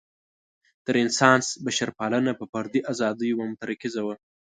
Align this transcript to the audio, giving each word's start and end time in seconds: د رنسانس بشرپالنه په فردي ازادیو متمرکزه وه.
د 0.83 0.85
رنسانس 0.97 1.47
بشرپالنه 1.65 2.31
په 2.39 2.45
فردي 2.51 2.79
ازادیو 2.91 3.37
متمرکزه 3.49 4.01
وه. 4.05 4.15